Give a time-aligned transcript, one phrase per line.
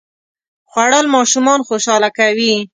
[0.71, 2.53] خوړل ماشومان خوشاله کوي